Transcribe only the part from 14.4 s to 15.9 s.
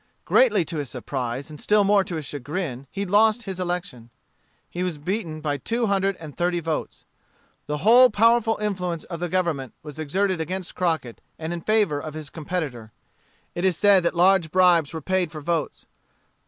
bribes were paid for votes.